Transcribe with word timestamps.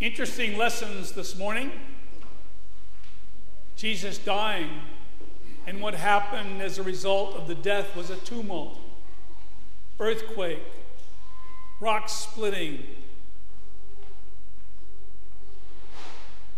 Interesting 0.00 0.56
lessons 0.56 1.12
this 1.12 1.36
morning. 1.36 1.70
Jesus 3.76 4.16
dying, 4.16 4.70
and 5.66 5.82
what 5.82 5.92
happened 5.92 6.62
as 6.62 6.78
a 6.78 6.82
result 6.82 7.36
of 7.36 7.46
the 7.46 7.54
death 7.54 7.94
was 7.94 8.08
a 8.08 8.16
tumult, 8.16 8.80
earthquake, 9.98 10.62
rock 11.80 12.08
splitting. 12.08 12.82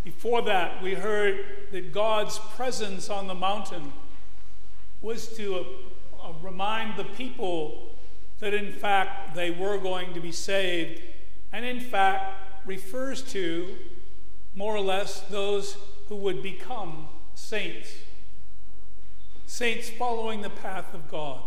Before 0.05 0.43
that, 0.43 0.81
we 0.81 0.95
heard 0.95 1.45
that 1.73 1.93
God's 1.93 2.39
presence 2.39 3.11
on 3.11 3.27
the 3.27 3.35
mountain 3.35 3.93
was 5.01 5.27
to 5.37 5.57
uh, 5.57 6.29
uh, 6.29 6.33
remind 6.41 6.97
the 6.97 7.05
people 7.05 7.91
that 8.39 8.55
in 8.55 8.71
fact 8.71 9.35
they 9.35 9.51
were 9.51 9.79
going 9.79 10.15
to 10.15 10.21
be 10.21 10.31
saved, 10.31 11.03
and 11.53 11.65
in 11.65 11.81
fact 11.81 12.42
refers 12.67 13.23
to 13.33 13.77
more 14.55 14.75
or 14.75 14.81
less 14.81 15.21
those 15.23 15.77
who 16.09 16.17
would 16.17 16.43
become 16.43 17.09
saints. 17.35 17.91
Saints 19.47 19.91
following 19.91 20.43
the 20.43 20.51
path 20.51 20.95
of 20.95 21.11
God. 21.11 21.41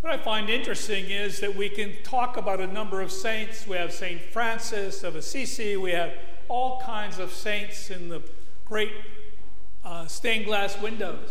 What 0.00 0.12
I 0.12 0.18
find 0.18 0.48
interesting 0.48 1.10
is 1.10 1.40
that 1.40 1.56
we 1.56 1.68
can 1.68 1.94
talk 2.04 2.36
about 2.36 2.60
a 2.60 2.66
number 2.66 3.00
of 3.00 3.10
saints. 3.10 3.66
We 3.66 3.76
have 3.76 3.92
St. 3.92 4.20
Francis 4.20 5.02
of 5.02 5.16
Assisi, 5.16 5.76
we 5.76 5.90
have 5.92 6.12
all 6.48 6.80
kinds 6.80 7.18
of 7.18 7.32
saints 7.32 7.90
in 7.90 8.08
the 8.08 8.22
great 8.64 8.92
uh, 9.84 10.06
stained 10.06 10.44
glass 10.44 10.80
windows 10.80 11.30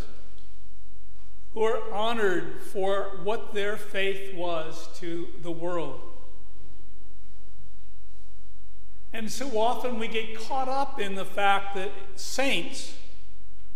who 1.56 1.64
are 1.64 1.92
honored 1.92 2.62
for 2.62 3.18
what 3.24 3.54
their 3.54 3.78
faith 3.78 4.36
was 4.36 4.90
to 5.00 5.28
the 5.42 5.52
world. 5.52 6.02
And 9.14 9.32
so 9.32 9.58
often 9.58 9.98
we 9.98 10.10
get 10.10 10.38
caught 10.38 10.68
up 10.68 11.00
in 11.00 11.16
the 11.16 11.24
fact 11.24 11.74
that 11.76 11.92
saints 12.16 12.96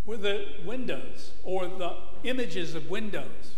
were 0.06 0.18
the 0.18 0.46
windows 0.66 1.32
or 1.46 1.68
the 1.68 1.96
images 2.24 2.76
of 2.76 2.90
windows 2.90 3.56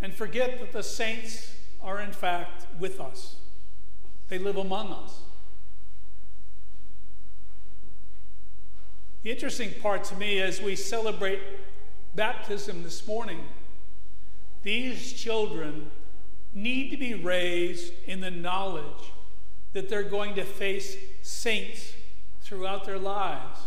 and 0.00 0.12
forget 0.12 0.58
that 0.58 0.72
the 0.72 0.82
saints 0.82 1.54
are 1.80 2.00
in 2.00 2.12
fact 2.12 2.66
with 2.80 3.00
us, 3.00 3.36
they 4.28 4.38
live 4.38 4.56
among 4.56 4.92
us. 4.92 5.20
The 9.22 9.30
interesting 9.30 9.70
part 9.80 10.02
to 10.04 10.16
me 10.16 10.40
as 10.40 10.60
we 10.60 10.74
celebrate 10.74 11.38
baptism 12.14 12.82
this 12.82 13.06
morning, 13.06 13.40
these 14.62 15.12
children 15.12 15.90
need 16.54 16.90
to 16.90 16.96
be 16.96 17.14
raised 17.14 17.92
in 18.06 18.20
the 18.20 18.30
knowledge 18.30 19.12
that 19.72 19.88
they're 19.88 20.02
going 20.02 20.34
to 20.34 20.44
face 20.44 20.96
saints 21.22 21.92
throughout 22.42 22.84
their 22.84 22.98
lives. 22.98 23.60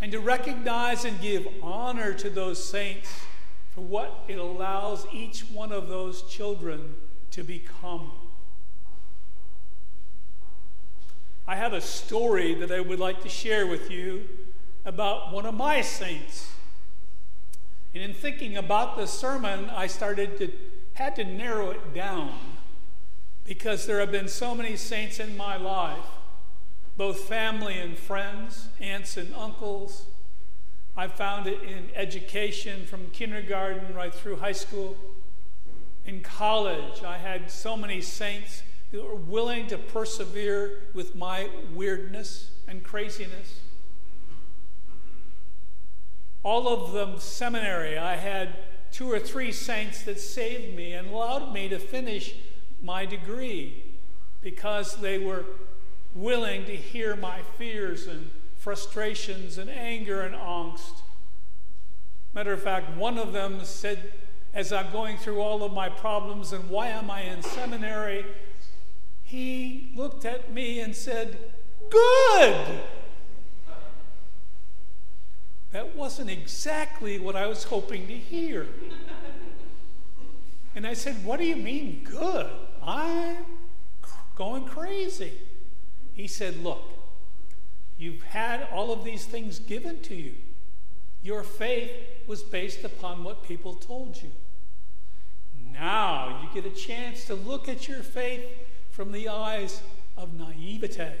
And 0.00 0.12
to 0.12 0.20
recognize 0.20 1.04
and 1.04 1.20
give 1.20 1.46
honor 1.62 2.14
to 2.14 2.30
those 2.30 2.62
saints 2.62 3.10
for 3.74 3.80
what 3.82 4.24
it 4.28 4.38
allows 4.38 5.06
each 5.12 5.42
one 5.42 5.72
of 5.72 5.88
those 5.88 6.22
children 6.22 6.94
to 7.32 7.42
become. 7.42 8.10
I 11.46 11.56
have 11.56 11.72
a 11.72 11.80
story 11.80 12.54
that 12.54 12.70
I 12.70 12.80
would 12.80 12.98
like 12.98 13.22
to 13.22 13.28
share 13.28 13.66
with 13.66 13.90
you 13.90 14.24
about 14.84 15.32
one 15.32 15.46
of 15.46 15.54
my 15.54 15.80
saints. 15.80 16.50
And 17.98 18.10
in 18.10 18.14
thinking 18.14 18.56
about 18.56 18.96
this 18.96 19.10
sermon, 19.10 19.68
I 19.70 19.88
started 19.88 20.38
to 20.38 20.52
had 20.92 21.16
to 21.16 21.24
narrow 21.24 21.70
it 21.70 21.94
down 21.94 22.32
because 23.44 23.86
there 23.86 23.98
have 23.98 24.12
been 24.12 24.28
so 24.28 24.54
many 24.54 24.76
saints 24.76 25.18
in 25.18 25.36
my 25.36 25.56
life, 25.56 26.06
both 26.96 27.18
family 27.22 27.76
and 27.76 27.98
friends, 27.98 28.68
aunts 28.80 29.16
and 29.16 29.34
uncles. 29.34 30.06
I 30.96 31.08
found 31.08 31.48
it 31.48 31.60
in 31.64 31.90
education 31.96 32.86
from 32.86 33.10
kindergarten 33.10 33.92
right 33.92 34.14
through 34.14 34.36
high 34.36 34.52
school. 34.52 34.96
In 36.06 36.20
college, 36.20 37.02
I 37.02 37.18
had 37.18 37.50
so 37.50 37.76
many 37.76 38.00
saints 38.00 38.62
who 38.92 39.02
were 39.02 39.16
willing 39.16 39.66
to 39.66 39.76
persevere 39.76 40.82
with 40.94 41.16
my 41.16 41.48
weirdness 41.74 42.52
and 42.68 42.84
craziness. 42.84 43.58
All 46.42 46.68
of 46.68 46.92
them 46.92 47.18
seminary, 47.18 47.98
I 47.98 48.16
had 48.16 48.56
two 48.92 49.10
or 49.10 49.18
three 49.18 49.52
saints 49.52 50.02
that 50.04 50.20
saved 50.20 50.76
me 50.76 50.92
and 50.92 51.08
allowed 51.08 51.52
me 51.52 51.68
to 51.68 51.78
finish 51.78 52.34
my 52.82 53.04
degree 53.04 53.84
because 54.40 54.96
they 54.96 55.18
were 55.18 55.44
willing 56.14 56.64
to 56.64 56.76
hear 56.76 57.16
my 57.16 57.42
fears 57.58 58.06
and 58.06 58.30
frustrations 58.56 59.58
and 59.58 59.68
anger 59.68 60.22
and 60.22 60.34
angst. 60.34 61.02
Matter 62.34 62.52
of 62.52 62.62
fact, 62.62 62.96
one 62.96 63.18
of 63.18 63.32
them 63.32 63.64
said, 63.64 64.12
as 64.54 64.72
I'm 64.72 64.90
going 64.92 65.18
through 65.18 65.40
all 65.40 65.62
of 65.62 65.72
my 65.72 65.88
problems 65.88 66.52
and 66.52 66.68
why 66.70 66.88
am 66.88 67.10
I 67.10 67.22
in 67.22 67.42
seminary, 67.42 68.24
he 69.22 69.92
looked 69.94 70.24
at 70.24 70.52
me 70.52 70.80
and 70.80 70.94
said, 70.94 71.36
Good! 71.90 72.80
That 75.72 75.94
wasn't 75.94 76.30
exactly 76.30 77.18
what 77.18 77.36
I 77.36 77.46
was 77.46 77.64
hoping 77.64 78.06
to 78.06 78.14
hear. 78.14 78.66
And 80.74 80.86
I 80.86 80.94
said, 80.94 81.24
What 81.24 81.38
do 81.38 81.44
you 81.44 81.56
mean, 81.56 82.04
good? 82.04 82.46
I'm 82.82 83.44
going 84.34 84.64
crazy. 84.64 85.32
He 86.14 86.26
said, 86.26 86.62
Look, 86.62 86.82
you've 87.98 88.22
had 88.22 88.66
all 88.72 88.92
of 88.92 89.04
these 89.04 89.26
things 89.26 89.58
given 89.58 90.00
to 90.02 90.14
you. 90.14 90.34
Your 91.22 91.42
faith 91.42 91.90
was 92.26 92.42
based 92.42 92.84
upon 92.84 93.24
what 93.24 93.42
people 93.42 93.74
told 93.74 94.22
you. 94.22 94.30
Now 95.72 96.40
you 96.42 96.60
get 96.60 96.70
a 96.70 96.74
chance 96.74 97.24
to 97.26 97.34
look 97.34 97.68
at 97.68 97.88
your 97.88 98.02
faith 98.02 98.46
from 98.90 99.12
the 99.12 99.28
eyes 99.28 99.82
of 100.16 100.34
naivete. 100.34 101.12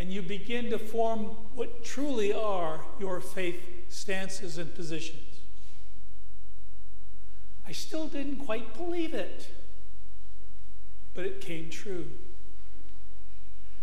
And 0.00 0.10
you 0.10 0.22
begin 0.22 0.70
to 0.70 0.78
form 0.78 1.26
what 1.54 1.84
truly 1.84 2.32
are 2.32 2.80
your 2.98 3.20
faith 3.20 3.60
stances 3.88 4.58
and 4.58 4.74
positions. 4.74 5.20
I 7.68 7.72
still 7.72 8.08
didn't 8.08 8.38
quite 8.38 8.74
believe 8.74 9.14
it 9.14 9.50
but 11.14 11.24
it 11.24 11.40
came 11.40 11.68
true. 11.70 12.06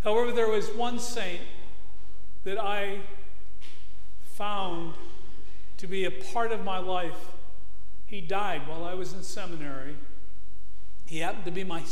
However, 0.03 0.31
there 0.31 0.49
was 0.49 0.69
one 0.69 0.99
saint 0.99 1.41
that 2.43 2.57
I 2.57 3.01
found 4.23 4.95
to 5.77 5.87
be 5.87 6.05
a 6.05 6.11
part 6.11 6.51
of 6.51 6.63
my 6.63 6.79
life. 6.79 7.31
He 8.05 8.21
died 8.21 8.67
while 8.67 8.85
I 8.85 8.93
was 8.93 9.13
in 9.13 9.23
seminary. 9.23 9.95
He 11.05 11.19
happened 11.19 11.45
to 11.45 11.51
be 11.51 11.63
my 11.63 11.83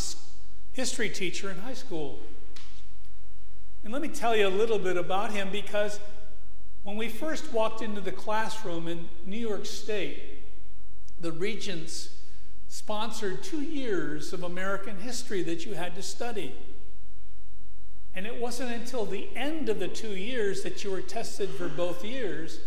history 0.73 1.09
teacher 1.09 1.51
in 1.51 1.59
high 1.59 1.73
school. 1.73 2.19
And 3.85 3.93
let 3.93 4.01
me 4.01 4.07
tell 4.07 4.35
you 4.35 4.47
a 4.47 4.49
little 4.49 4.79
bit 4.79 4.97
about 4.97 5.31
him 5.31 5.49
because 5.51 5.99
when 6.81 6.97
we 6.97 7.07
first 7.07 7.53
walked 7.53 7.83
into 7.83 8.01
the 8.01 8.11
classroom 8.11 8.87
in 8.87 9.07
New 9.27 9.37
York 9.37 9.67
State, 9.67 10.41
the 11.21 11.31
regents 11.31 12.09
sponsored 12.67 13.43
two 13.43 13.61
years 13.61 14.33
of 14.33 14.41
American 14.41 14.97
history 14.97 15.43
that 15.43 15.67
you 15.67 15.75
had 15.75 15.93
to 15.95 16.01
study. 16.01 16.55
And 18.15 18.25
it 18.25 18.41
wasn't 18.41 18.71
until 18.71 19.05
the 19.05 19.29
end 19.35 19.69
of 19.69 19.77
the 19.77 19.87
two 19.87 20.15
years 20.15 20.63
that 20.63 20.83
you 20.83 20.89
were 20.89 21.01
tested 21.01 21.49
for 21.51 21.69
both 21.69 22.03
years, 22.03 22.61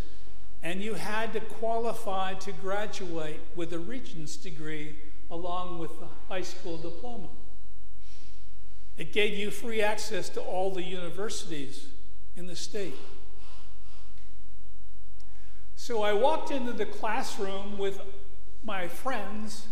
and 0.63 0.81
you 0.81 0.95
had 0.95 1.33
to 1.33 1.41
qualify 1.41 2.35
to 2.35 2.53
graduate 2.53 3.41
with 3.57 3.73
a 3.73 3.79
regent's 3.81 4.37
degree 4.37 4.95
along 5.33 5.81
with 5.81 5.99
the 5.99 6.07
high 6.29 6.43
school 6.43 6.77
diploma. 6.77 7.29
It 8.99 9.13
gave 9.13 9.39
you 9.39 9.51
free 9.51 9.81
access 9.81 10.29
to 10.31 10.41
all 10.41 10.73
the 10.73 10.83
universities 10.83 11.87
in 12.37 12.47
the 12.47 12.57
state. 12.57 12.95
So 15.77 16.03
I 16.03 16.13
walked 16.13 16.51
into 16.51 16.73
the 16.73 16.85
classroom 16.85 17.79
with 17.79 18.01
my 18.65 18.89
friends 18.89 19.69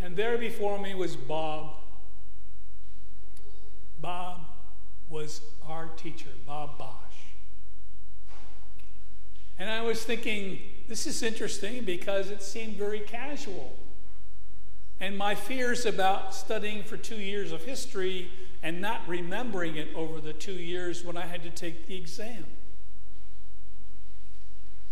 and 0.00 0.16
there 0.16 0.38
before 0.38 0.78
me 0.78 0.94
was 0.94 1.16
Bob. 1.16 1.74
Bob 4.00 4.42
was 5.10 5.40
our 5.66 5.88
teacher, 5.96 6.28
Bob 6.46 6.78
Bosch. 6.78 6.94
And 9.58 9.68
I 9.68 9.82
was 9.82 10.04
thinking, 10.04 10.60
this 10.86 11.06
is 11.06 11.22
interesting 11.22 11.84
because 11.84 12.30
it 12.30 12.42
seemed 12.42 12.76
very 12.76 13.00
casual. 13.00 13.76
And 15.00 15.16
my 15.16 15.34
fears 15.34 15.86
about 15.86 16.34
studying 16.34 16.82
for 16.82 16.96
two 16.96 17.20
years 17.20 17.52
of 17.52 17.62
history 17.62 18.30
and 18.62 18.80
not 18.80 19.00
remembering 19.06 19.76
it 19.76 19.88
over 19.94 20.20
the 20.20 20.32
two 20.32 20.52
years 20.52 21.04
when 21.04 21.16
I 21.16 21.26
had 21.26 21.42
to 21.44 21.50
take 21.50 21.86
the 21.86 21.96
exam. 21.96 22.44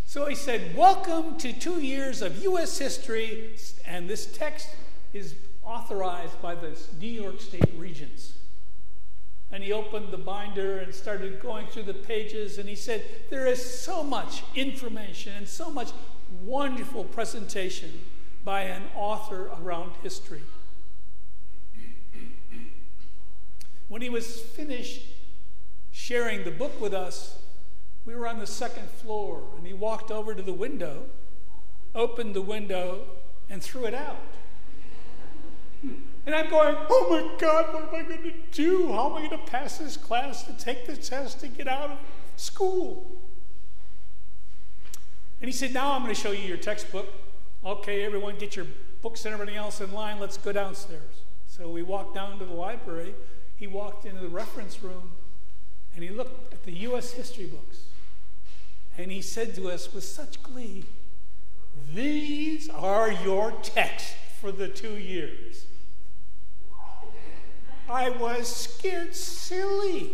So 0.07 0.27
he 0.27 0.37
said, 0.37 0.77
Welcome 0.77 1.37
to 1.39 1.53
two 1.53 1.81
years 1.81 2.23
of 2.23 2.41
U.S. 2.45 2.79
history, 2.79 3.57
and 3.85 4.09
this 4.09 4.27
text 4.27 4.69
is 5.13 5.35
authorized 5.65 6.41
by 6.41 6.55
the 6.55 6.79
New 7.01 7.09
York 7.09 7.41
State 7.41 7.69
Regents. 7.77 8.35
And 9.51 9.65
he 9.65 9.73
opened 9.73 10.13
the 10.13 10.19
binder 10.19 10.79
and 10.79 10.95
started 10.95 11.41
going 11.41 11.67
through 11.67 11.85
the 11.85 11.95
pages, 11.95 12.59
and 12.59 12.69
he 12.69 12.77
said, 12.77 13.03
There 13.31 13.49
is 13.49 13.81
so 13.81 14.05
much 14.05 14.45
information 14.55 15.33
and 15.37 15.49
so 15.49 15.69
much 15.69 15.91
wonderful 16.45 17.03
presentation 17.03 17.91
by 18.47 18.63
an 18.63 18.85
author 18.95 19.51
around 19.61 19.91
history. 20.05 20.43
When 23.89 24.01
he 24.01 24.09
was 24.09 24.41
finished 24.41 25.03
sharing 25.91 26.45
the 26.45 26.53
book 26.53 26.81
with 26.81 26.95
us, 26.95 27.39
we 28.05 28.15
were 28.15 28.29
on 28.29 28.39
the 28.39 28.47
second 28.47 28.89
floor, 28.89 29.43
and 29.59 29.67
he 29.67 29.73
walked 29.73 30.13
over 30.13 30.33
to 30.33 30.43
the 30.43 30.53
window, 30.53 31.07
opened 31.93 32.37
the 32.37 32.43
window, 32.43 33.01
and 33.51 33.61
threw 33.61 33.85
it 33.85 33.95
out. 33.95 34.23
And 35.83 36.33
I'm 36.33 36.49
going, 36.49 36.77
oh 36.89 37.07
my 37.11 37.37
God, 37.39 37.75
what 37.75 37.83
am 37.83 37.95
I 37.95 38.03
going 38.09 38.23
to 38.23 38.33
do? 38.53 38.93
How 38.93 39.11
am 39.11 39.15
I 39.25 39.27
going 39.27 39.45
to 39.45 39.51
pass 39.51 39.79
this 39.79 39.97
class 39.97 40.45
to 40.45 40.53
take 40.53 40.87
the 40.87 40.97
test 40.97 41.41
to 41.41 41.49
get 41.49 41.67
out 41.67 41.91
of 41.91 41.99
school? 42.37 43.17
And 45.41 45.49
he 45.49 45.53
said, 45.53 45.75
Now 45.75 45.93
I'm 45.93 46.03
going 46.03 46.15
to 46.15 46.21
show 46.21 46.31
you 46.31 46.47
your 46.47 46.57
textbook. 46.57 47.07
Okay, 47.67 48.05
everyone, 48.05 48.37
get 48.37 48.55
your 48.55 48.67
books 49.03 49.25
and 49.25 49.35
everything 49.35 49.57
else 49.57 49.81
in 49.81 49.91
line. 49.91 50.21
Let's 50.21 50.37
go 50.37 50.53
downstairs. 50.53 51.23
So 51.49 51.69
we 51.69 51.83
walked 51.83 52.15
down 52.15 52.39
to 52.39 52.45
the 52.45 52.53
library. 52.53 53.13
He 53.57 53.67
walked 53.67 54.07
into 54.07 54.21
the 54.21 54.29
reference 54.29 54.81
room 54.85 55.11
and 55.93 56.05
he 56.05 56.11
looked 56.11 56.53
at 56.53 56.63
the 56.63 56.71
U.S. 56.71 57.11
history 57.11 57.47
books. 57.47 57.81
And 58.97 59.11
he 59.11 59.21
said 59.21 59.57
to 59.57 59.69
us 59.69 59.93
with 59.93 60.05
such 60.05 60.41
glee, 60.45 60.85
These 61.93 62.71
are 62.71 63.11
your 63.11 63.51
texts 63.51 64.15
for 64.41 64.53
the 64.53 64.69
two 64.69 64.95
years. 64.95 65.67
I 67.91 68.11
was 68.11 68.47
scared 68.47 69.13
silly. 69.13 70.13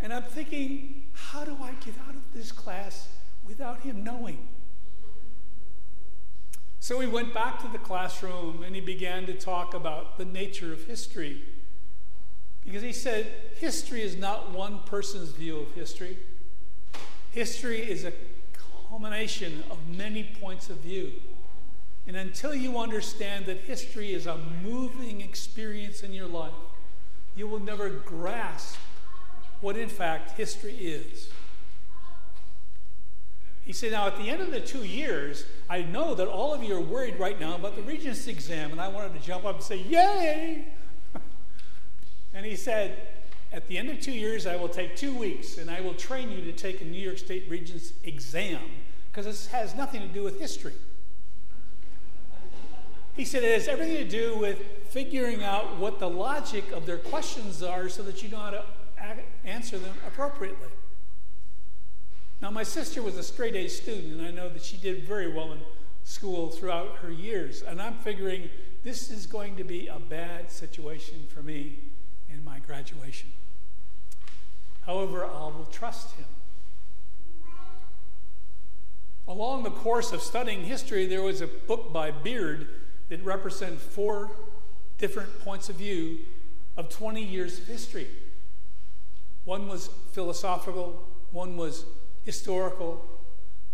And 0.00 0.10
I'm 0.10 0.22
thinking, 0.22 1.04
how 1.12 1.44
do 1.44 1.54
I 1.60 1.72
get 1.84 1.96
out 2.08 2.14
of 2.14 2.32
this 2.32 2.50
class 2.50 3.08
without 3.46 3.80
him 3.80 4.02
knowing? 4.02 4.38
So 6.84 7.00
he 7.00 7.06
went 7.06 7.32
back 7.32 7.62
to 7.62 7.68
the 7.68 7.78
classroom 7.78 8.62
and 8.62 8.74
he 8.74 8.82
began 8.82 9.24
to 9.24 9.32
talk 9.32 9.72
about 9.72 10.18
the 10.18 10.26
nature 10.26 10.70
of 10.70 10.84
history. 10.84 11.40
Because 12.62 12.82
he 12.82 12.92
said, 12.92 13.26
history 13.56 14.02
is 14.02 14.18
not 14.18 14.50
one 14.50 14.80
person's 14.80 15.30
view 15.30 15.60
of 15.60 15.72
history, 15.72 16.18
history 17.30 17.78
is 17.78 18.04
a 18.04 18.12
culmination 18.90 19.64
of 19.70 19.78
many 19.96 20.24
points 20.38 20.68
of 20.68 20.76
view. 20.80 21.12
And 22.06 22.18
until 22.18 22.54
you 22.54 22.78
understand 22.78 23.46
that 23.46 23.60
history 23.60 24.12
is 24.12 24.26
a 24.26 24.36
moving 24.62 25.22
experience 25.22 26.02
in 26.02 26.12
your 26.12 26.28
life, 26.28 26.52
you 27.34 27.48
will 27.48 27.60
never 27.60 27.88
grasp 27.88 28.76
what, 29.62 29.78
in 29.78 29.88
fact, 29.88 30.32
history 30.32 30.74
is. 30.74 31.30
He 33.64 33.72
said, 33.72 33.92
Now, 33.92 34.06
at 34.06 34.18
the 34.18 34.28
end 34.28 34.42
of 34.42 34.50
the 34.50 34.60
two 34.60 34.84
years, 34.84 35.44
I 35.70 35.82
know 35.82 36.14
that 36.14 36.28
all 36.28 36.52
of 36.52 36.62
you 36.62 36.76
are 36.76 36.80
worried 36.80 37.18
right 37.18 37.38
now 37.40 37.54
about 37.54 37.76
the 37.76 37.82
Regents 37.82 38.26
exam. 38.26 38.72
And 38.72 38.80
I 38.80 38.88
wanted 38.88 39.18
to 39.18 39.26
jump 39.26 39.44
up 39.44 39.56
and 39.56 39.64
say, 39.64 39.78
Yay! 39.78 40.66
and 42.34 42.44
he 42.44 42.56
said, 42.56 42.98
At 43.52 43.66
the 43.68 43.78
end 43.78 43.88
of 43.90 44.00
two 44.00 44.12
years, 44.12 44.46
I 44.46 44.56
will 44.56 44.68
take 44.68 44.96
two 44.96 45.14
weeks 45.14 45.56
and 45.56 45.70
I 45.70 45.80
will 45.80 45.94
train 45.94 46.30
you 46.30 46.44
to 46.44 46.52
take 46.52 46.82
a 46.82 46.84
New 46.84 47.00
York 47.00 47.18
State 47.18 47.46
Regents 47.48 47.92
exam 48.04 48.60
because 49.10 49.24
this 49.24 49.46
has 49.46 49.74
nothing 49.74 50.02
to 50.02 50.08
do 50.08 50.22
with 50.22 50.38
history. 50.38 50.74
He 53.16 53.24
said 53.24 53.44
it 53.44 53.54
has 53.54 53.68
everything 53.68 53.96
to 53.96 54.08
do 54.08 54.36
with 54.36 54.58
figuring 54.88 55.44
out 55.44 55.76
what 55.78 56.00
the 56.00 56.10
logic 56.10 56.72
of 56.72 56.84
their 56.84 56.98
questions 56.98 57.62
are 57.62 57.88
so 57.88 58.02
that 58.02 58.24
you 58.24 58.28
know 58.28 58.38
how 58.38 58.50
to 58.50 58.64
answer 59.44 59.78
them 59.78 59.94
appropriately. 60.06 60.68
Now, 62.42 62.50
my 62.50 62.62
sister 62.62 63.02
was 63.02 63.16
a 63.16 63.22
straight 63.22 63.56
A 63.56 63.68
student, 63.68 64.14
and 64.14 64.22
I 64.26 64.30
know 64.30 64.48
that 64.48 64.62
she 64.62 64.76
did 64.76 65.04
very 65.04 65.32
well 65.32 65.52
in 65.52 65.60
school 66.04 66.50
throughout 66.50 66.96
her 66.96 67.10
years. 67.10 67.62
And 67.62 67.80
I'm 67.80 67.94
figuring 67.94 68.50
this 68.82 69.10
is 69.10 69.26
going 69.26 69.56
to 69.56 69.64
be 69.64 69.86
a 69.86 69.98
bad 69.98 70.50
situation 70.50 71.26
for 71.34 71.42
me 71.42 71.78
in 72.30 72.44
my 72.44 72.58
graduation. 72.58 73.30
However, 74.84 75.24
I 75.24 75.44
will 75.44 75.68
trust 75.72 76.14
him. 76.16 76.26
Along 79.26 79.62
the 79.62 79.70
course 79.70 80.12
of 80.12 80.20
studying 80.20 80.64
history, 80.64 81.06
there 81.06 81.22
was 81.22 81.40
a 81.40 81.46
book 81.46 81.92
by 81.92 82.10
Beard 82.10 82.68
that 83.08 83.24
represented 83.24 83.80
four 83.80 84.30
different 84.98 85.40
points 85.40 85.70
of 85.70 85.76
view 85.76 86.18
of 86.76 86.90
20 86.90 87.22
years 87.22 87.58
of 87.58 87.66
history. 87.66 88.08
One 89.46 89.68
was 89.68 89.88
philosophical, 90.12 91.08
one 91.30 91.56
was 91.56 91.84
historical, 92.24 93.04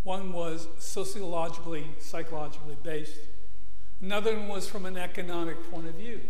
one 0.02 0.32
was 0.32 0.66
sociologically, 0.78 1.86
psychologically 1.98 2.76
based, 2.82 3.18
another 4.00 4.36
one 4.36 4.48
was 4.48 4.68
from 4.68 4.86
an 4.86 4.96
economic 4.96 5.70
point 5.70 5.86
of 5.86 5.94
view. 5.94 6.20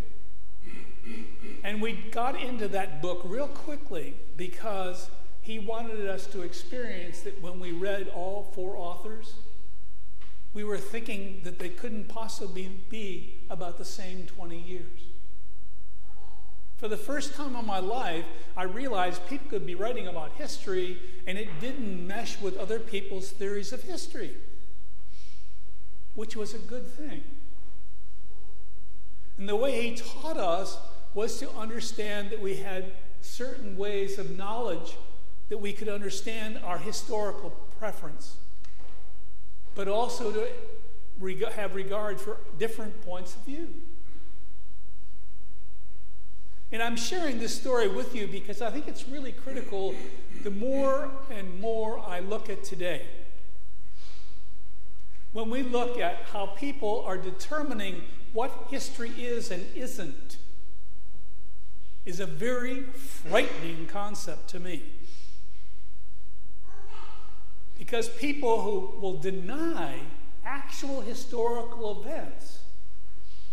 And 1.62 1.80
we 1.80 1.92
got 2.10 2.40
into 2.40 2.68
that 2.68 3.00
book 3.00 3.22
real 3.24 3.48
quickly 3.48 4.14
because 4.36 5.10
he 5.40 5.58
wanted 5.58 6.06
us 6.06 6.26
to 6.28 6.42
experience 6.42 7.20
that 7.20 7.40
when 7.42 7.58
we 7.58 7.72
read 7.72 8.08
all 8.08 8.50
four 8.54 8.76
authors, 8.76 9.34
we 10.52 10.64
were 10.64 10.78
thinking 10.78 11.40
that 11.44 11.58
they 11.58 11.68
couldn't 11.68 12.08
possibly 12.08 12.70
be 12.88 13.34
about 13.48 13.78
the 13.78 13.84
same 13.84 14.26
20 14.26 14.58
years. 14.58 15.09
For 16.80 16.88
the 16.88 16.96
first 16.96 17.34
time 17.34 17.54
in 17.56 17.66
my 17.66 17.78
life, 17.78 18.24
I 18.56 18.62
realized 18.62 19.28
people 19.28 19.50
could 19.50 19.66
be 19.66 19.74
writing 19.74 20.06
about 20.06 20.32
history 20.32 20.98
and 21.26 21.36
it 21.36 21.60
didn't 21.60 22.06
mesh 22.06 22.40
with 22.40 22.56
other 22.56 22.78
people's 22.78 23.28
theories 23.28 23.74
of 23.74 23.82
history, 23.82 24.34
which 26.14 26.34
was 26.34 26.54
a 26.54 26.58
good 26.58 26.86
thing. 26.86 27.22
And 29.36 29.46
the 29.46 29.56
way 29.56 29.90
he 29.90 29.94
taught 29.94 30.38
us 30.38 30.78
was 31.12 31.38
to 31.40 31.50
understand 31.50 32.30
that 32.30 32.40
we 32.40 32.56
had 32.56 32.92
certain 33.20 33.76
ways 33.76 34.18
of 34.18 34.38
knowledge 34.38 34.96
that 35.50 35.58
we 35.58 35.74
could 35.74 35.90
understand 35.90 36.58
our 36.64 36.78
historical 36.78 37.50
preference 37.78 38.36
but 39.74 39.88
also 39.88 40.32
to 40.32 41.46
have 41.50 41.74
regard 41.74 42.20
for 42.20 42.38
different 42.58 43.02
points 43.02 43.34
of 43.36 43.42
view. 43.44 43.68
And 46.72 46.82
I'm 46.82 46.96
sharing 46.96 47.38
this 47.40 47.54
story 47.54 47.88
with 47.88 48.14
you 48.14 48.28
because 48.28 48.62
I 48.62 48.70
think 48.70 48.86
it's 48.86 49.08
really 49.08 49.32
critical 49.32 49.94
the 50.44 50.50
more 50.50 51.10
and 51.30 51.60
more 51.60 51.98
I 51.98 52.20
look 52.20 52.48
at 52.48 52.62
today. 52.62 53.02
When 55.32 55.50
we 55.50 55.62
look 55.62 55.98
at 55.98 56.22
how 56.32 56.46
people 56.46 57.02
are 57.06 57.16
determining 57.18 58.02
what 58.32 58.66
history 58.70 59.10
is 59.18 59.50
and 59.50 59.64
isn't, 59.74 60.36
is 62.06 62.20
a 62.20 62.26
very 62.26 62.82
frightening 62.82 63.86
concept 63.86 64.48
to 64.50 64.60
me. 64.60 64.82
Because 67.78 68.08
people 68.08 68.62
who 68.62 69.00
will 69.00 69.18
deny 69.18 70.00
actual 70.44 71.00
historical 71.00 72.00
events 72.00 72.60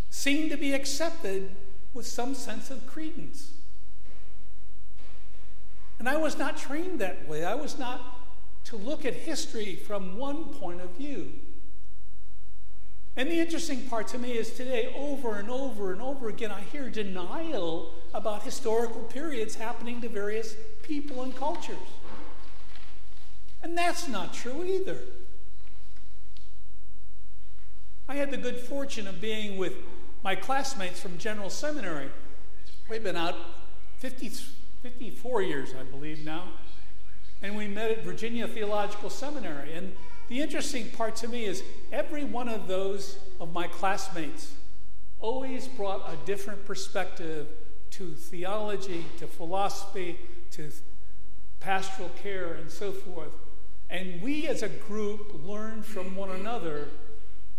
seem 0.10 0.50
to 0.50 0.58
be 0.58 0.74
accepted 0.74 1.56
with 1.98 2.06
some 2.06 2.36
sense 2.36 2.70
of 2.70 2.86
credence. 2.86 3.54
And 5.98 6.08
I 6.08 6.16
was 6.16 6.38
not 6.38 6.56
trained 6.56 7.02
that 7.02 7.28
way. 7.28 7.44
I 7.44 7.56
was 7.56 7.80
not 7.80 8.20
to 8.66 8.78
look 8.78 9.04
at 9.04 9.16
history 9.16 9.76
from 9.76 10.16
one 10.16 10.46
point 10.46 10.80
of 10.80 10.92
view. 10.92 11.32
And 13.16 13.32
the 13.32 13.40
interesting 13.40 13.82
part 13.88 14.08
to 14.10 14.20
me 14.20 14.34
is 14.34 14.52
today, 14.52 14.94
over 14.96 15.38
and 15.38 15.50
over 15.50 15.92
and 15.92 16.00
over 16.00 16.30
again, 16.30 16.52
I 16.52 16.62
hear 16.62 16.88
denial 16.88 17.96
about 18.14 18.44
historical 18.44 19.02
periods 19.02 19.56
happening 19.56 20.00
to 20.02 20.08
various 20.08 20.56
people 20.84 21.24
and 21.24 21.36
cultures. 21.36 21.78
And 23.64 23.76
that's 23.76 24.08
not 24.08 24.36
true 24.36 24.64
either. 24.64 25.00
I 28.08 28.16
had 28.18 28.30
the 28.30 28.38
good 28.38 28.58
fortune 28.58 29.08
of 29.08 29.20
being 29.20 29.58
with 29.58 29.74
my 30.28 30.36
classmates 30.36 31.00
from 31.00 31.18
General 31.18 31.50
Seminary. 31.50 32.10
We've 32.90 33.02
been 33.02 33.16
out 33.16 33.36
50, 34.00 34.28
54 34.82 35.42
years, 35.42 35.70
I 35.80 35.84
believe, 35.84 36.26
now. 36.26 36.50
And 37.42 37.56
we 37.56 37.70
met 37.70 37.92
at 37.92 38.04
Virginia 38.04 38.46
Theological 38.46 39.10
Seminary. 39.10 39.72
And 39.72 39.96
the 40.28 40.42
interesting 40.42 40.90
part 40.90 41.16
to 41.16 41.30
me 41.30 41.46
is 41.46 41.64
every 41.94 42.26
one 42.26 42.50
of 42.50 42.68
those 42.68 43.20
of 43.40 43.54
my 43.54 43.68
classmates 43.68 44.52
always 45.22 45.66
brought 45.66 46.02
a 46.12 46.18
different 46.26 46.66
perspective 46.66 47.48
to 47.92 48.12
theology, 48.12 49.06
to 49.20 49.28
philosophy, 49.28 50.20
to 50.52 50.70
pastoral 51.62 52.10
care, 52.22 52.56
and 52.56 52.70
so 52.70 52.92
forth. 52.92 53.32
And 53.90 54.22
we 54.22 54.50
as 54.50 54.62
a 54.62 54.68
group 54.68 55.42
learned 55.46 55.86
from 55.86 56.18
one 56.18 56.32
another 56.32 56.90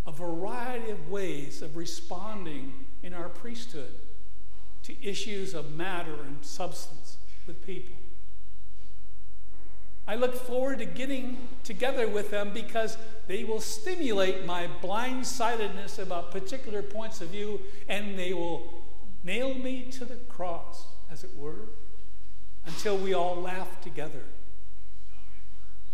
a 0.09 0.11
variety 0.11 0.91
of 0.91 1.11
ways 1.11 1.61
of 1.61 1.77
responding 1.77 2.73
in 3.03 3.13
our 3.13 3.29
priesthood 3.29 3.95
to 4.83 5.07
issues 5.07 5.53
of 5.53 5.75
matter 5.75 6.15
and 6.25 6.43
substance 6.43 7.19
with 7.47 7.65
people. 7.67 7.95
I 10.07 10.15
look 10.15 10.35
forward 10.35 10.79
to 10.79 10.87
getting 10.87 11.37
together 11.63 12.09
with 12.09 12.31
them 12.31 12.53
because 12.55 12.97
they 13.27 13.45
will 13.45 13.61
stimulate 13.61 14.47
my 14.47 14.67
blindsidedness 14.83 15.99
about 15.99 16.31
particular 16.31 16.81
points 16.81 17.21
of 17.21 17.29
view 17.29 17.61
and 17.87 18.19
they 18.19 18.33
will 18.33 18.83
nail 19.23 19.53
me 19.53 19.91
to 19.91 20.07
the 20.07 20.17
cross, 20.17 20.87
as 21.11 21.23
it 21.23 21.37
were, 21.37 21.69
until 22.65 22.97
we 22.97 23.13
all 23.13 23.37
laugh 23.37 23.83
together. 23.83 24.23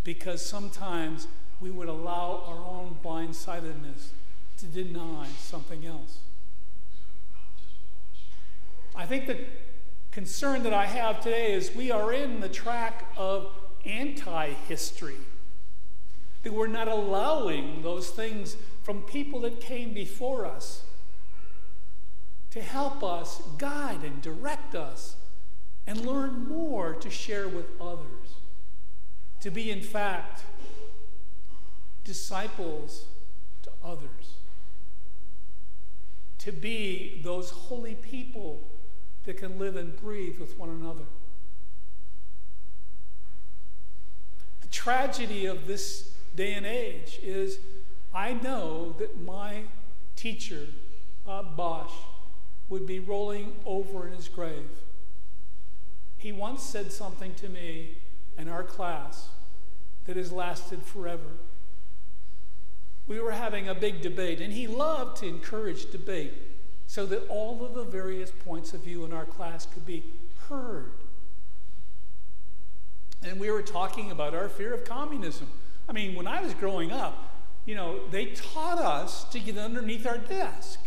Because 0.04 0.46
sometimes 0.46 1.26
we 1.64 1.70
would 1.70 1.88
allow 1.88 2.44
our 2.46 2.58
own 2.58 2.94
blindsidedness 3.02 4.08
to 4.58 4.66
deny 4.66 5.26
something 5.38 5.86
else. 5.86 6.18
I 8.94 9.06
think 9.06 9.26
the 9.26 9.38
concern 10.12 10.62
that 10.64 10.74
I 10.74 10.84
have 10.84 11.22
today 11.22 11.54
is 11.54 11.74
we 11.74 11.90
are 11.90 12.12
in 12.12 12.40
the 12.40 12.50
track 12.50 13.06
of 13.16 13.50
anti 13.86 14.50
history. 14.68 15.16
That 16.42 16.52
we're 16.52 16.66
not 16.66 16.86
allowing 16.86 17.80
those 17.80 18.10
things 18.10 18.58
from 18.82 19.00
people 19.00 19.40
that 19.40 19.58
came 19.62 19.94
before 19.94 20.44
us 20.44 20.82
to 22.50 22.60
help 22.60 23.02
us, 23.02 23.40
guide 23.56 24.04
and 24.04 24.20
direct 24.20 24.74
us, 24.74 25.16
and 25.86 26.04
learn 26.04 26.46
more 26.46 26.92
to 26.92 27.08
share 27.08 27.48
with 27.48 27.64
others. 27.80 28.34
To 29.40 29.50
be, 29.50 29.70
in 29.70 29.80
fact, 29.80 30.42
disciples 32.04 33.06
to 33.62 33.70
others. 33.82 34.36
To 36.38 36.52
be 36.52 37.20
those 37.24 37.50
holy 37.50 37.94
people 37.94 38.60
that 39.24 39.38
can 39.38 39.58
live 39.58 39.76
and 39.76 39.96
breathe 39.96 40.38
with 40.38 40.58
one 40.58 40.68
another. 40.68 41.04
The 44.60 44.68
tragedy 44.68 45.46
of 45.46 45.66
this 45.66 46.12
day 46.36 46.52
and 46.52 46.66
age 46.66 47.18
is 47.22 47.58
I 48.14 48.34
know 48.34 48.94
that 48.98 49.20
my 49.20 49.62
teacher, 50.14 50.66
Bob 51.24 51.56
Bosch, 51.56 51.92
would 52.68 52.86
be 52.86 52.98
rolling 52.98 53.54
over 53.66 54.06
in 54.06 54.14
his 54.14 54.28
grave. 54.28 54.68
He 56.16 56.32
once 56.32 56.62
said 56.62 56.92
something 56.92 57.34
to 57.36 57.48
me 57.48 57.98
in 58.38 58.48
our 58.48 58.62
class 58.62 59.28
that 60.06 60.16
has 60.16 60.32
lasted 60.32 60.82
forever. 60.82 61.38
We 63.06 63.20
were 63.20 63.32
having 63.32 63.68
a 63.68 63.74
big 63.74 64.00
debate, 64.00 64.40
and 64.40 64.52
he 64.52 64.66
loved 64.66 65.18
to 65.18 65.28
encourage 65.28 65.90
debate 65.90 66.34
so 66.86 67.06
that 67.06 67.26
all 67.28 67.64
of 67.64 67.74
the 67.74 67.84
various 67.84 68.30
points 68.30 68.72
of 68.72 68.82
view 68.82 69.04
in 69.04 69.12
our 69.12 69.24
class 69.24 69.66
could 69.66 69.86
be 69.86 70.04
heard 70.48 70.92
and 73.24 73.40
we 73.40 73.50
were 73.50 73.62
talking 73.62 74.10
about 74.10 74.34
our 74.34 74.48
fear 74.48 74.74
of 74.74 74.84
communism. 74.84 75.48
I 75.88 75.92
mean, 75.92 76.14
when 76.14 76.26
I 76.26 76.42
was 76.42 76.54
growing 76.54 76.92
up, 76.92 77.32
you 77.64 77.74
know, 77.74 78.06
they 78.08 78.26
taught 78.26 78.78
us 78.78 79.24
to 79.24 79.40
get 79.40 79.56
underneath 79.56 80.06
our 80.06 80.18
desk, 80.18 80.80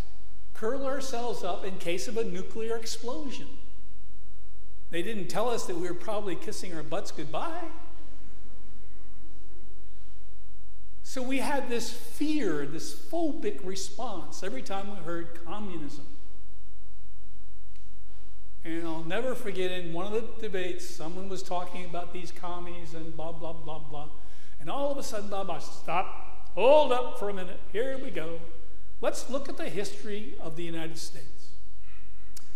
curl 0.53 0.85
ourselves 0.85 1.43
up 1.43 1.65
in 1.65 1.77
case 1.77 2.07
of 2.07 2.17
a 2.17 2.23
nuclear 2.23 2.75
explosion. 2.77 3.47
They 4.91 5.01
didn't 5.01 5.27
tell 5.27 5.49
us 5.49 5.65
that 5.65 5.75
we 5.75 5.87
were 5.87 5.93
probably 5.93 6.35
kissing 6.35 6.73
our 6.73 6.83
butts 6.83 7.11
goodbye. 7.11 7.65
So 11.17 11.23
we 11.23 11.39
had 11.39 11.67
this 11.67 11.89
fear, 11.89 12.67
this 12.67 12.93
phobic 12.93 13.65
response 13.65 14.43
every 14.43 14.61
time 14.61 14.91
we 14.91 14.97
heard 14.97 15.43
communism. 15.43 16.05
And 18.63 18.85
I'll 18.85 19.03
never 19.03 19.33
forget 19.33 19.71
in 19.71 19.93
one 19.93 20.05
of 20.05 20.13
the 20.13 20.27
debates, 20.39 20.87
someone 20.87 21.27
was 21.27 21.41
talking 21.41 21.85
about 21.85 22.13
these 22.13 22.31
commies 22.31 22.93
and 22.93 23.17
blah, 23.17 23.31
blah, 23.31 23.53
blah, 23.53 23.79
blah. 23.79 24.09
And 24.61 24.69
all 24.69 24.91
of 24.91 24.99
a 24.99 25.01
sudden, 25.01 25.29
blah, 25.29 25.43
blah, 25.43 25.57
stop, 25.57 26.51
hold 26.53 26.91
up 26.91 27.17
for 27.17 27.31
a 27.31 27.33
minute. 27.33 27.59
Here 27.73 27.97
we 27.97 28.11
go. 28.11 28.39
Let's 29.01 29.27
look 29.27 29.49
at 29.49 29.57
the 29.57 29.69
history 29.69 30.35
of 30.39 30.55
the 30.55 30.63
United 30.63 30.99
States. 30.99 31.47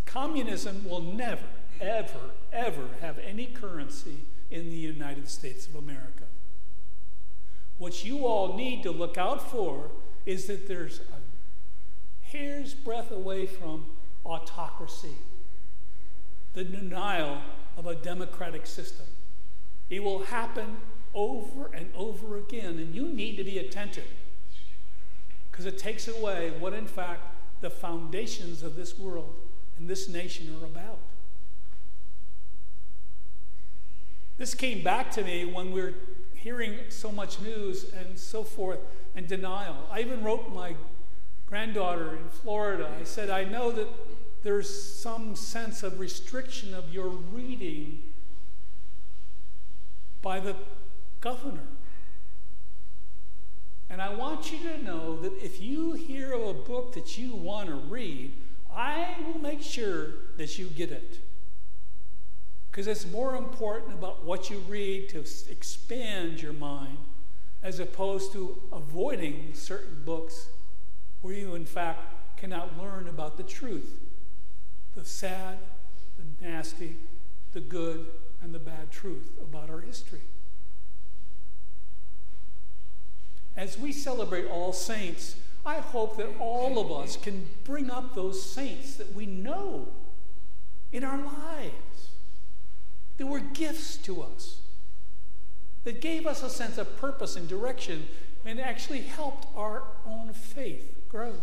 Communism 0.06 0.88
will 0.88 1.02
never, 1.02 1.48
ever, 1.80 2.30
ever 2.54 2.90
have 3.02 3.18
any 3.18 3.48
currency 3.48 4.18
in 4.52 4.70
the 4.70 4.76
United 4.76 5.28
States 5.28 5.66
of 5.66 5.74
America. 5.74 6.21
What 7.82 8.06
you 8.06 8.28
all 8.28 8.56
need 8.56 8.84
to 8.84 8.92
look 8.92 9.18
out 9.18 9.50
for 9.50 9.90
is 10.28 10.46
that 10.46 10.68
there's 10.68 11.00
a 11.00 12.28
hair's 12.28 12.76
breadth 12.76 13.10
away 13.10 13.48
from 13.48 13.88
autocracy 14.24 15.16
the 16.54 16.64
denial 16.64 17.42
of 17.76 17.88
a 17.88 17.96
democratic 17.96 18.68
system. 18.68 19.08
It 19.90 20.04
will 20.04 20.22
happen 20.26 20.78
over 21.16 21.72
and 21.74 21.90
over 21.96 22.38
again, 22.38 22.78
and 22.78 22.94
you 22.94 23.08
need 23.08 23.36
to 23.38 23.44
be 23.44 23.58
attentive 23.58 24.06
because 25.50 25.66
it 25.66 25.80
takes 25.80 26.08
away 26.08 26.54
what, 26.60 26.74
in 26.74 26.86
fact, 26.86 27.24
the 27.62 27.72
foundations 27.72 28.62
of 28.62 28.76
this 28.76 29.00
world 29.00 29.34
and 29.80 29.90
this 29.90 30.08
nation 30.08 30.56
are 30.62 30.66
about. 30.66 31.00
This 34.38 34.54
came 34.54 34.84
back 34.84 35.10
to 35.14 35.24
me 35.24 35.46
when 35.46 35.72
we 35.72 35.82
were 35.82 35.94
hearing 36.42 36.80
so 36.90 37.12
much 37.12 37.40
news 37.40 37.92
and 37.94 38.18
so 38.18 38.44
forth 38.44 38.80
and 39.16 39.28
denial. 39.28 39.76
I 39.92 40.02
even 40.02 40.24
wrote 40.24 40.52
my 40.54 40.76
granddaughter 41.46 42.16
in 42.16 42.30
Florida. 42.30 42.92
I 43.00 43.04
said, 43.04 43.30
I 43.30 43.44
know 43.44 43.72
that 43.72 43.88
there's 44.42 44.94
some 44.94 45.36
sense 45.36 45.84
of 45.84 46.00
restriction 46.00 46.74
of 46.74 46.92
your 46.92 47.10
reading 47.10 48.02
by 50.22 50.40
the 50.40 50.56
governor. 51.20 51.68
And 53.90 54.02
I 54.02 54.14
want 54.14 54.52
you 54.52 54.60
to 54.70 54.84
know 54.84 55.18
that 55.18 55.34
if 55.44 55.62
you 55.62 55.94
hear 55.94 56.32
of 56.34 56.48
a 56.48 56.54
book 56.54 56.94
that 56.94 57.18
you 57.18 57.36
want 57.36 57.70
to 57.70 57.76
read, 57.76 58.34
I 58.74 59.16
will 59.28 59.40
make 59.40 59.62
sure 59.62 60.08
that 60.38 60.58
you 60.58 60.68
get 60.68 60.92
it. 60.92 61.20
Because 62.72 62.88
it's 62.88 63.06
more 63.12 63.36
important 63.36 63.94
about 63.94 64.24
what 64.24 64.50
you 64.50 64.60
read 64.70 65.10
to 65.10 65.20
expand 65.20 66.42
your 66.42 66.54
mind 66.54 66.98
as 67.62 67.80
opposed 67.80 68.32
to 68.32 68.62
avoiding 68.72 69.52
certain 69.54 70.04
books 70.06 70.48
where 71.22 71.34
you, 71.34 71.54
in 71.54 71.66
fact, 71.66 72.00
cannot 72.38 72.82
learn 72.82 73.08
about 73.08 73.38
the 73.38 73.44
truth 73.44 73.98
the 74.96 75.06
sad, 75.06 75.58
the 76.18 76.46
nasty, 76.46 76.98
the 77.54 77.62
good, 77.62 78.06
and 78.42 78.54
the 78.54 78.60
bad 78.60 78.92
truth 78.92 79.32
about 79.42 79.70
our 79.70 79.80
history. 79.80 80.20
As 83.56 83.78
we 83.78 83.92
celebrate 83.92 84.48
All 84.48 84.74
Saints, 84.74 85.36
I 85.66 85.76
hope 85.76 86.18
that 86.18 86.28
all 86.40 86.80
of 86.80 86.92
us 86.92 87.16
can 87.16 87.48
bring 87.64 87.90
up 87.90 88.16
those 88.16 88.42
saints 88.42 88.96
that 88.96 89.14
we 89.14 89.26
know 89.26 89.90
in 90.92 91.04
our 91.04 91.18
lives, 91.18 91.91
that 93.22 93.28
were 93.28 93.40
gifts 93.40 93.98
to 93.98 94.24
us, 94.24 94.62
that 95.84 96.02
gave 96.02 96.26
us 96.26 96.42
a 96.42 96.50
sense 96.50 96.80
of 96.80 96.98
purpose 96.98 97.36
and 97.36 97.48
direction, 97.48 98.08
and 98.48 98.60
actually 98.60 99.02
helped 99.02 99.46
our 99.56 99.84
own 100.08 100.34
faith 100.34 100.98
grow. 101.08 101.36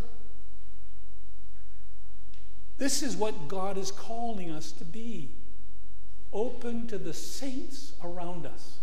This 2.78 3.00
is 3.00 3.16
what 3.16 3.46
God 3.46 3.78
is 3.78 3.92
calling 3.92 4.50
us 4.50 4.72
to 4.72 4.84
be 4.84 5.30
open 6.32 6.88
to 6.88 6.98
the 6.98 7.14
saints 7.14 7.92
around 8.02 8.44
us. 8.44 8.80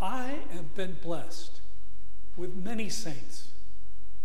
I 0.00 0.38
have 0.50 0.74
been 0.74 0.96
blessed 1.04 1.60
with 2.36 2.56
many 2.56 2.88
saints. 2.88 3.50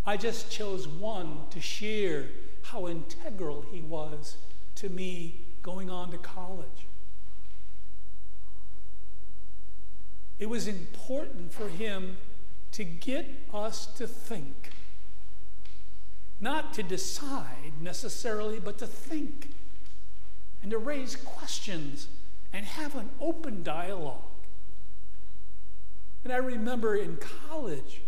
I 0.03 0.17
just 0.17 0.49
chose 0.49 0.87
one 0.87 1.41
to 1.51 1.61
share 1.61 2.25
how 2.63 2.87
integral 2.87 3.65
he 3.71 3.81
was 3.81 4.37
to 4.77 4.89
me 4.89 5.45
going 5.61 5.89
on 5.89 6.11
to 6.11 6.17
college. 6.17 6.87
It 10.39 10.49
was 10.49 10.67
important 10.67 11.53
for 11.53 11.67
him 11.67 12.17
to 12.71 12.83
get 12.83 13.27
us 13.53 13.85
to 13.97 14.07
think 14.07 14.71
not 16.39 16.73
to 16.73 16.83
decide 16.83 17.73
necessarily, 17.81 18.59
but 18.59 18.77
to 18.77 18.87
think 18.87 19.49
and 20.61 20.71
to 20.71 20.77
raise 20.77 21.15
questions 21.15 22.07
and 22.53 22.65
have 22.65 22.95
an 22.95 23.09
open 23.19 23.63
dialogue. 23.63 24.23
And 26.23 26.33
I 26.33 26.37
remember 26.37 26.95
in 26.95 27.17
college 27.49 28.01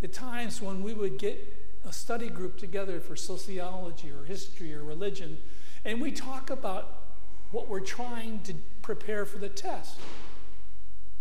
the 0.00 0.08
times 0.08 0.60
when 0.60 0.82
we 0.82 0.92
would 0.92 1.18
get 1.18 1.38
a 1.86 1.92
study 1.92 2.28
group 2.28 2.58
together 2.58 3.00
for 3.00 3.16
sociology 3.16 4.10
or 4.10 4.24
history 4.24 4.74
or 4.74 4.82
religion, 4.82 5.38
and 5.86 6.00
we 6.00 6.10
talk 6.10 6.50
about 6.50 6.98
what 7.52 7.68
we're 7.68 7.78
trying 7.78 8.40
to 8.40 8.52
prepare 8.82 9.24
for 9.24 9.38
the 9.38 9.48
test. 9.48 10.00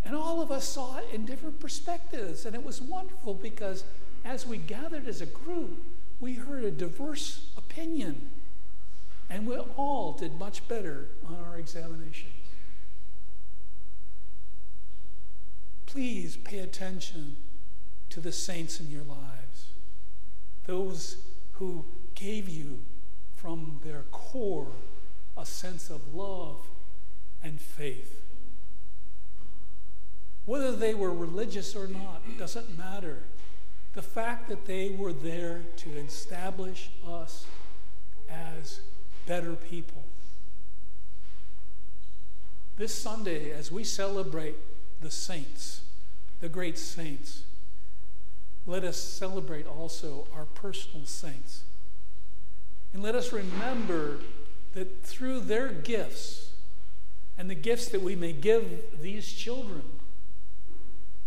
And 0.03 0.15
all 0.15 0.41
of 0.41 0.51
us 0.51 0.67
saw 0.67 0.97
it 0.97 1.05
in 1.13 1.23
different 1.23 1.59
perspectives. 1.59 2.47
And 2.47 2.55
it 2.55 2.63
was 2.63 2.81
wonderful 2.81 3.35
because 3.35 3.83
as 4.25 4.45
we 4.45 4.57
gathered 4.57 5.07
as 5.07 5.21
a 5.21 5.27
group, 5.27 5.83
we 6.19 6.33
heard 6.33 6.63
a 6.63 6.71
diverse 6.71 7.51
opinion. 7.55 8.31
And 9.29 9.45
we 9.45 9.55
all 9.55 10.13
did 10.13 10.39
much 10.39 10.67
better 10.67 11.09
on 11.27 11.37
our 11.45 11.57
examinations. 11.59 12.31
Please 15.85 16.37
pay 16.37 16.59
attention 16.59 17.35
to 18.09 18.19
the 18.19 18.31
saints 18.31 18.79
in 18.79 18.89
your 18.89 19.03
lives, 19.03 19.67
those 20.65 21.17
who 21.53 21.85
gave 22.15 22.49
you 22.49 22.79
from 23.35 23.79
their 23.83 24.03
core 24.11 24.67
a 25.37 25.45
sense 25.45 25.89
of 25.89 26.13
love 26.13 26.67
and 27.43 27.59
faith. 27.59 28.21
Whether 30.45 30.75
they 30.75 30.93
were 30.93 31.11
religious 31.11 31.75
or 31.75 31.87
not 31.87 32.21
doesn't 32.37 32.77
matter. 32.77 33.23
The 33.93 34.01
fact 34.01 34.49
that 34.49 34.65
they 34.65 34.89
were 34.89 35.13
there 35.13 35.61
to 35.77 35.89
establish 35.97 36.89
us 37.07 37.45
as 38.29 38.81
better 39.25 39.53
people. 39.53 40.03
This 42.77 42.93
Sunday, 42.93 43.51
as 43.51 43.71
we 43.71 43.83
celebrate 43.83 44.55
the 45.01 45.09
saints, 45.09 45.81
the 46.41 46.49
great 46.49 46.77
saints, 46.77 47.43
let 48.67 48.83
us 48.83 48.97
celebrate 48.97 49.65
also 49.65 50.27
our 50.35 50.45
personal 50.45 51.05
saints. 51.05 51.63
And 52.95 53.03
let 53.03 53.13
us 53.13 53.33
remember 53.33 54.19
that 54.71 55.03
through 55.03 55.41
their 55.41 55.67
gifts 55.67 56.53
and 57.37 57.49
the 57.49 57.55
gifts 57.55 57.89
that 57.89 58.01
we 58.01 58.15
may 58.15 58.31
give 58.31 59.01
these 59.01 59.33
children, 59.33 59.81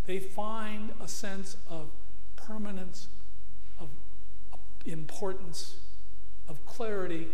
they 0.06 0.18
find 0.18 0.92
a 0.98 1.06
sense 1.06 1.58
of 1.68 1.90
permanence, 2.36 3.08
of 3.78 3.90
importance, 4.86 5.74
of 6.48 6.64
clarity, 6.64 7.28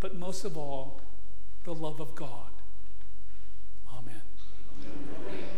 but 0.00 0.14
most 0.14 0.44
of 0.44 0.58
all, 0.58 1.00
the 1.64 1.74
love 1.74 1.98
of 1.98 2.14
God. 2.14 2.50
Amen. 3.90 4.20
Amen. 4.84 5.56